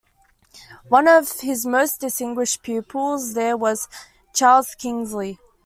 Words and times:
One 0.89 1.07
of 1.07 1.31
his 1.41 1.63
most 1.63 1.99
distinguished 2.01 2.63
pupils 2.63 3.35
there 3.35 3.55
was 3.55 3.87
Charles 4.33 4.73
Kingsley. 4.73 5.37